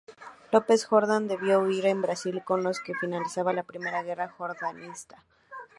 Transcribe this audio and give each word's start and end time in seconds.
López 0.51 0.85
Jordán 0.87 1.27
debió 1.27 1.59
huir 1.59 1.85
al 1.85 2.01
Brasil, 2.01 2.41
con 2.43 2.63
lo 2.63 2.71
que 2.83 2.95
finalizaba 2.95 3.53
la 3.53 3.61
primera 3.61 4.01
guerra 4.01 4.29
jordanista. 4.31 5.23